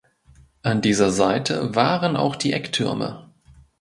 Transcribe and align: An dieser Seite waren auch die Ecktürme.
An 0.63 0.81
dieser 0.81 1.11
Seite 1.11 1.75
waren 1.75 2.15
auch 2.15 2.35
die 2.35 2.53
Ecktürme. 2.53 3.29